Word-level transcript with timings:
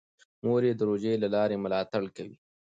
مور 0.43 0.61
یې 0.67 0.73
د 0.77 0.81
روژې 0.89 1.13
له 1.23 1.27
لارې 1.35 1.61
ملاتړ 1.63 2.03
کوي. 2.15 2.35